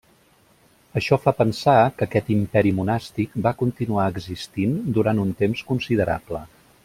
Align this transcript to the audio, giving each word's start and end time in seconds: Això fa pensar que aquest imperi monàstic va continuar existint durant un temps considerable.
Això 1.01 1.17
fa 1.25 1.33
pensar 1.41 1.75
que 1.99 2.07
aquest 2.07 2.31
imperi 2.37 2.71
monàstic 2.79 3.37
va 3.49 3.55
continuar 3.61 4.07
existint 4.15 4.75
durant 4.97 5.23
un 5.27 5.35
temps 5.43 5.65
considerable. 5.73 6.43